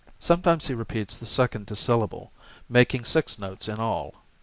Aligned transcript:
Sometimes 0.19 0.65
he 0.65 0.73
repeats 0.73 1.15
the 1.15 1.27
second 1.27 1.67
dissyllable, 1.67 2.31
making 2.67 3.05
six 3.05 3.37
notes 3.37 3.67
in 3.67 3.79
all. 3.79 4.15